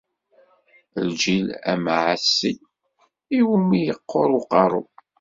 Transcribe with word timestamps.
Lǧil 1.07 1.47
amɛaṣi, 1.71 2.51
iwumi 3.37 3.77
i 3.79 3.85
yeqqur 3.87 4.29
uqerru. 4.39 4.81